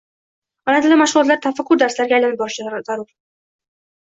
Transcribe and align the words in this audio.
Ona 0.71 0.79
tili 0.85 0.97
mashgʻulotlari 1.01 1.43
tafakkur 1.43 1.81
darslariga 1.83 2.19
aylanib 2.19 2.41
borishi 2.41 2.67
zarur 2.89 3.07